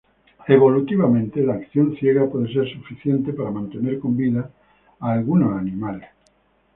[0.47, 4.49] Evolutivamente, la acción ciega puede ser suficiente para mantener con vida
[4.99, 6.09] a algunos animales.